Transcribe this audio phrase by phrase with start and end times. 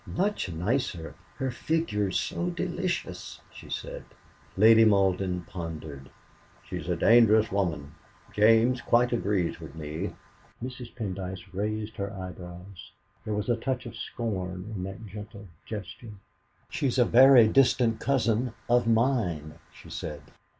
[0.15, 1.13] "Much nicer.
[1.35, 4.03] Her figure's so delicious," she said.
[4.57, 6.09] Lady Malden pondered.
[6.67, 7.93] "She's a dangerous woman.
[8.33, 10.15] James quite agrees with me."
[10.63, 10.95] Mrs.
[10.95, 12.93] Pendyce raised her eyebrows;
[13.25, 16.13] there was a touch of scorn in that gentle gesture.
[16.67, 20.23] "She's a very distant cousin of mine," she said.